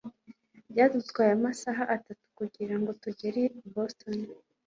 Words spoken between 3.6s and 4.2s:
i boston